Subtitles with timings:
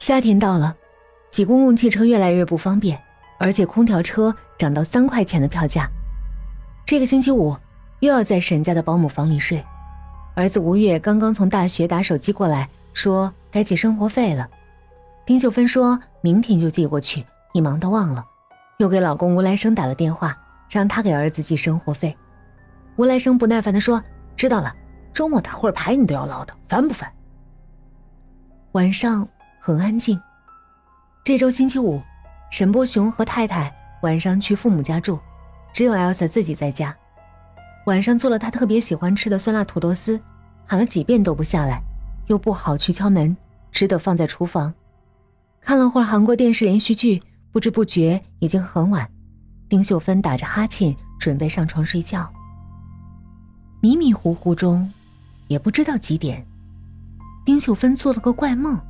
[0.00, 0.74] 夏天到了，
[1.30, 2.98] 挤公共汽车越来越不方便，
[3.38, 5.88] 而且空调车涨到三块钱的票价。
[6.86, 7.54] 这个星期五
[8.00, 9.62] 又要在沈家的保姆房里睡。
[10.34, 14.48] 儿子吴越刚刚从大学打手机过来，说该寄生活费了。
[15.26, 17.22] 丁秀芬说明天就寄过去，
[17.52, 18.24] 一忙都忘了，
[18.78, 20.34] 又给老公吴来生打了电话，
[20.70, 22.16] 让他给儿子寄生活费。
[22.96, 24.02] 吴来生不耐烦地说
[24.34, 24.74] ：“知道了，
[25.12, 27.12] 周末打会儿牌你都要唠叨，烦不烦？”
[28.72, 29.28] 晚上。
[29.60, 30.18] 很安静。
[31.22, 32.02] 这周星期五，
[32.50, 33.70] 沈波雄和太太
[34.02, 35.20] 晚上去父母家住，
[35.72, 36.96] 只有艾 s a 自己在家。
[37.86, 40.18] 晚上做了他特别喜欢吃的酸辣土豆丝，
[40.66, 41.82] 喊了几遍都不下来，
[42.28, 43.36] 又不好去敲门，
[43.70, 44.72] 只得放在厨房。
[45.60, 49.06] 看了会儿韩国电视连续剧，不知不觉已经很晚。
[49.68, 52.28] 丁秀芬打着哈欠，准备上床睡觉。
[53.82, 54.90] 迷迷糊糊中，
[55.48, 56.46] 也不知道几点，
[57.44, 58.80] 丁秀芬做了个怪梦。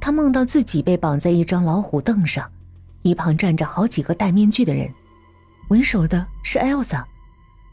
[0.00, 2.50] 他梦到自己被绑在一张老虎凳上，
[3.02, 4.88] 一旁站着好几个戴面具的人，
[5.68, 7.04] 为首的是艾 s a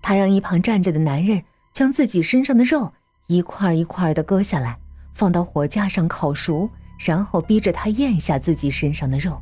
[0.02, 1.42] 他让一旁站着的男人
[1.74, 2.92] 将自己身上的肉
[3.28, 4.78] 一块一块的割下来，
[5.14, 9.42] 放到火架上烤熟，然后逼着他咽下自己身上的肉。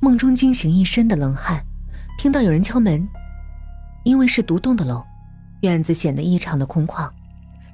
[0.00, 1.64] 梦中惊醒一身的冷汗，
[2.18, 3.06] 听到有人敲门，
[4.04, 5.04] 因为是独栋的楼，
[5.60, 7.08] 院子显得异常的空旷，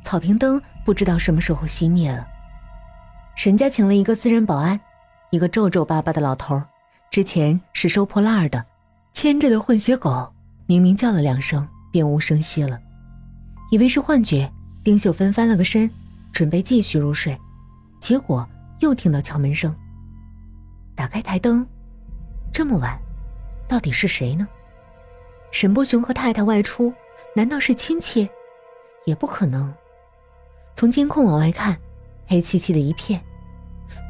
[0.02, 2.26] 草坪灯不知道什么时候熄灭了。
[3.38, 4.80] 沈家请了一个私人保安，
[5.30, 6.60] 一个皱皱巴巴的老头
[7.08, 8.66] 之前是收破烂的，
[9.12, 10.28] 牵着的混血狗
[10.66, 12.80] 明明叫了两声便无声息了，
[13.70, 14.52] 以为是幻觉。
[14.82, 15.88] 丁秀芬翻了个身，
[16.32, 17.38] 准备继续入睡，
[18.00, 18.44] 结果
[18.80, 19.72] 又听到敲门声。
[20.96, 21.64] 打开台灯，
[22.52, 22.98] 这么晚，
[23.68, 24.48] 到底是谁呢？
[25.52, 26.92] 沈波雄和太太外出，
[27.36, 28.28] 难道是亲戚？
[29.04, 29.72] 也不可能。
[30.74, 31.78] 从监控往外看，
[32.26, 33.22] 黑漆漆的一片。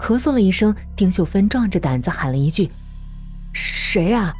[0.00, 2.70] 咳嗽了一声，丁秀芬壮着胆子喊了一句
[3.52, 4.34] ：“谁啊？”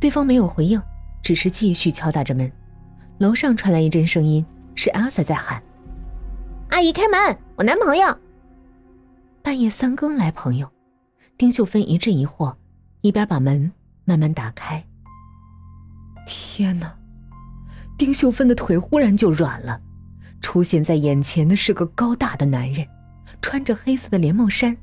[0.00, 0.80] 对方没有回应，
[1.22, 2.50] 只是继续敲打着门。
[3.18, 4.44] 楼上传来一阵声音，
[4.74, 5.62] 是 Elsa 在喊
[6.68, 8.16] ：“阿姨开门，我男朋友。”
[9.42, 10.70] 半夜三更来朋友，
[11.38, 12.54] 丁秀芬一阵疑惑，
[13.00, 13.72] 一边把门
[14.04, 14.84] 慢慢打开。
[16.26, 16.94] 天哪！
[17.96, 19.80] 丁秀芬的腿忽然就软了，
[20.42, 22.86] 出现在眼前的是个高大的男人。
[23.40, 24.76] 穿着黑色的连帽衫，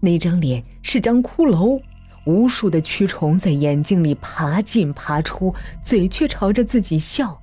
[0.00, 1.80] 那张脸是张骷髅，
[2.26, 7.40] 无数的蛆虫在眼睛里爬进爬出，嘴却朝着自己笑。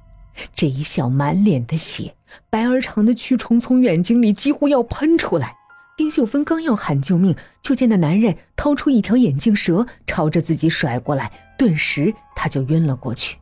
[0.56, 2.16] 这一笑，满脸的血，
[2.50, 5.56] 白而长的蛆虫从眼睛里几乎要喷出来。
[5.96, 13.38] 丁秀芬刚要喊救命，就见那男人掏出一条眼镜蛇，朝着自己甩过来，顿时他就晕了过去。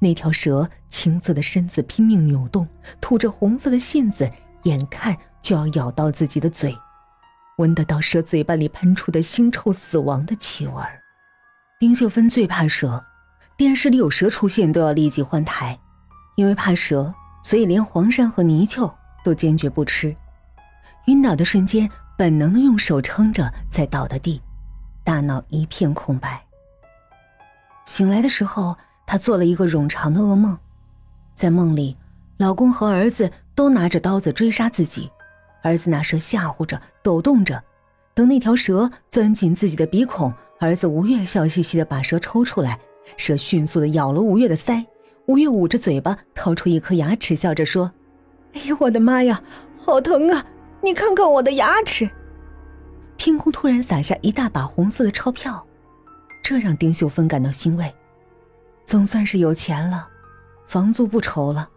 [0.00, 2.66] 那条蛇青色的身子拼命扭动，
[3.00, 4.28] 吐着红色的信子，
[4.64, 5.16] 眼看。
[5.42, 6.76] 就要咬到自己的嘴，
[7.58, 10.82] 闻得到蛇嘴巴里喷出的腥臭死亡的气味
[11.78, 13.04] 丁秀芬最怕蛇，
[13.56, 15.78] 电视里有蛇出现都要立即换台，
[16.36, 18.92] 因为怕蛇，所以连黄鳝和泥鳅
[19.24, 20.14] 都坚决不吃。
[21.06, 24.42] 晕倒的瞬间，本能的用手撑着再倒的地，
[25.04, 26.44] 大脑一片空白。
[27.84, 28.76] 醒来的时候，
[29.06, 30.58] 她做了一个冗长的噩梦，
[31.34, 31.96] 在梦里，
[32.36, 35.10] 老公和儿子都拿着刀子追杀自己。
[35.62, 37.62] 儿子拿蛇吓唬着，抖动着，
[38.14, 42.78] 等那条蛇钻进自己的鼻孔，儿子吴越笑嘻嘻的把蛇抽出来，
[43.16, 44.84] 蛇迅速的咬了吴越的腮，
[45.26, 47.92] 吴越捂着嘴巴掏出一颗牙齿，笑着说
[48.54, 49.42] ：“哎呦我的妈呀，
[49.76, 50.46] 好疼啊！
[50.80, 52.08] 你看看我的牙齿。”
[53.18, 55.66] 天空突然洒下一大把红色的钞票，
[56.42, 57.92] 这让丁秀芬感到欣慰，
[58.84, 60.08] 总算是有钱了，
[60.68, 61.68] 房租不愁了，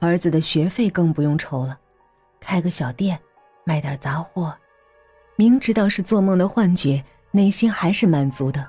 [0.00, 1.78] 儿子的学费更不用愁了，
[2.40, 3.20] 开个小店。
[3.68, 4.56] 卖点杂货，
[5.34, 8.64] 明知道是做梦的幻觉，内心还是满足的。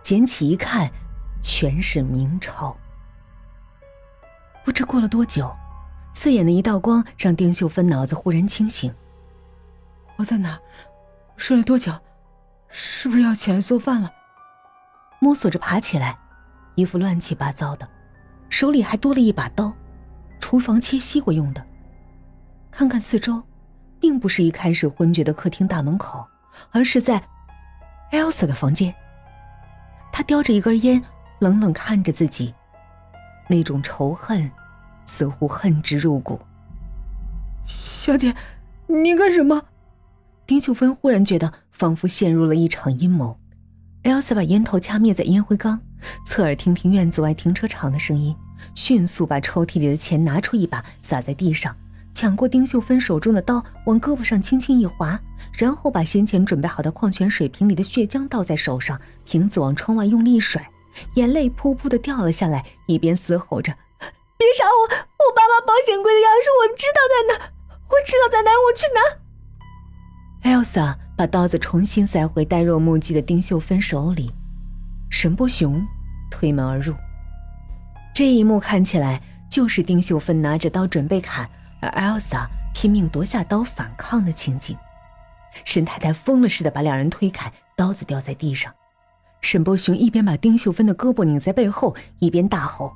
[0.00, 0.88] 捡起一看，
[1.42, 2.76] 全是明钞。
[4.64, 5.52] 不知过了多久，
[6.14, 8.94] 刺眼的一道光让丁秀芬脑子忽然清醒。
[10.14, 10.56] 我在哪？
[11.36, 11.92] 睡了多久？
[12.68, 14.08] 是不是要起来做饭了？
[15.18, 16.16] 摸索着爬起来，
[16.76, 17.88] 衣服乱七八糟的，
[18.48, 19.74] 手里还多了一把刀，
[20.38, 21.66] 厨房切西瓜用的。
[22.70, 23.42] 看看四周。
[24.00, 26.26] 并不是一开始昏厥的客厅大门口，
[26.70, 27.22] 而是在
[28.12, 28.94] Elsa 的房间。
[30.12, 31.02] 他叼着一根烟，
[31.40, 32.54] 冷冷看着自己，
[33.48, 34.50] 那种仇恨
[35.04, 36.40] 似乎恨之入骨。
[37.66, 38.34] 小姐，
[38.86, 39.64] 你干什么？
[40.46, 43.38] 丁秀芬忽然觉得仿佛陷入了一场阴谋。
[44.04, 45.80] Elsa 把烟头掐灭在烟灰缸，
[46.24, 48.36] 侧耳听听院子外停车场的声音，
[48.76, 51.74] 迅速把抽屉里的钱拿出一把，撒在地上。
[52.16, 55.20] 抢过丁秀芬手中的刀，往胳膊上轻轻一划，
[55.52, 60.66] 然后把先前准备好的矿泉水瓶里的血浆倒在手上，瓶子往窗外用力一甩，
[61.16, 63.70] 眼泪噗噗的掉了下来，一边嘶吼着
[64.38, 64.84] ：“别杀我！
[64.84, 67.52] 我爸妈保险柜的钥匙我知道在哪，
[67.90, 69.20] 我知道在哪，我去拿。”
[70.64, 74.32] Elsa 把刀子重新塞回呆若木鸡的丁秀芬手里，
[75.10, 75.86] 沈波雄
[76.30, 76.94] 推门而入。
[78.14, 79.20] 这一幕看起来
[79.50, 81.46] 就是丁秀芬拿着刀准备砍。
[81.80, 84.76] 而 Elsa 拼命夺下刀反抗的情景，
[85.64, 88.72] 沈太太疯了似的把两人推开，刀子掉在地上。
[89.40, 92.92] 沈波雄一边把丁秀芬的胳膊拧在背后，一边大吼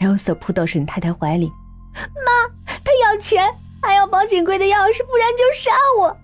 [0.00, 1.52] ：“Elsa 扑到沈太太怀里，
[1.94, 3.48] 妈，他要钱，
[3.82, 6.16] 还要保险柜的钥匙，不然就杀我。”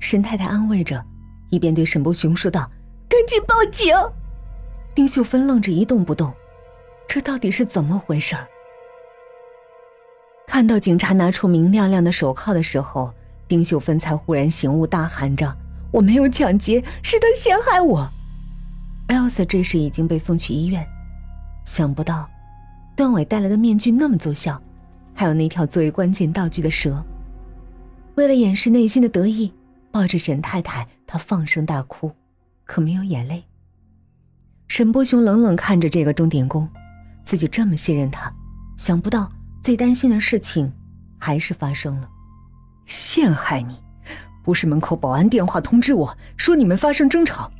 [0.00, 1.04] 沈太太安慰着，
[1.50, 2.70] 一边对沈波雄说道
[3.08, 3.94] ：“赶紧报警。”
[4.94, 6.32] 丁秀芬愣着一动不动，
[7.06, 8.46] 这到底是怎么回事儿？
[10.54, 13.12] 看到警察拿出明亮亮的手铐的时候，
[13.48, 15.52] 丁秀芬才忽然醒悟，大喊着
[15.90, 18.08] ：“我没有抢劫，是他陷害我。
[19.08, 20.86] ”Elsa 这时已经被送去医院。
[21.64, 22.30] 想不到，
[22.94, 24.62] 段伟带来的面具那么奏效，
[25.12, 27.04] 还有那条作为关键道具的蛇。
[28.14, 29.52] 为了掩饰内心的得意，
[29.90, 32.12] 抱着沈太太，他放声大哭，
[32.64, 33.42] 可没有眼泪。
[34.68, 36.68] 沈波雄冷冷看着这个钟点工，
[37.24, 38.32] 自己这么信任他，
[38.76, 39.28] 想不到。
[39.64, 40.70] 最担心的事情，
[41.18, 42.06] 还是发生了。
[42.84, 43.82] 陷害你，
[44.42, 47.50] 不是门口保安电话通知我说你们发生争吵，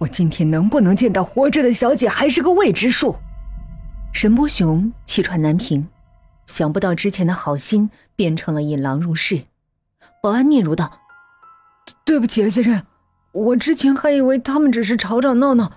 [0.00, 3.14] 我今天能不能见到活着的小姐还是个未知数。
[4.12, 5.86] 沈波雄气喘难平，
[6.46, 9.44] 想不到之前的好心变成了引狼入室。
[10.20, 10.98] 保安嗫嚅道
[12.04, 12.82] ：“对不起啊，先生，
[13.30, 15.70] 我之前还以为他们只是吵吵闹闹，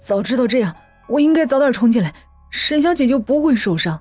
[0.00, 0.74] 早知道这样，
[1.08, 2.14] 我应该早点冲进来，
[2.50, 4.00] 沈小姐就不会受伤。”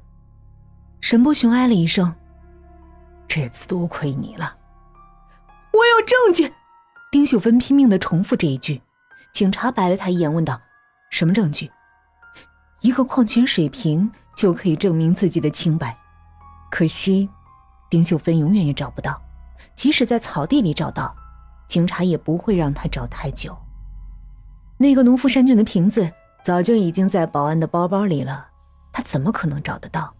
[1.05, 2.15] 沈波雄哎了一声
[3.29, 4.57] ：“这次多亏你了，
[5.71, 6.51] 我有证据。”
[7.13, 8.81] 丁秀芬拼命的重复这一句。
[9.31, 10.59] 警察白了他一眼，问道
[11.11, 11.71] ：“什么证据？”
[12.81, 15.95] 一个矿泉水瓶就可以证明自己的清白。
[16.71, 17.29] 可惜，
[17.87, 19.21] 丁秀芬永远也找不到，
[19.75, 21.15] 即使在草地里找到，
[21.67, 23.55] 警察也不会让他找太久。
[24.79, 26.11] 那个农夫山泉的瓶子
[26.43, 28.47] 早就已经在保安的包包里了，
[28.91, 30.11] 他怎么可能找得到？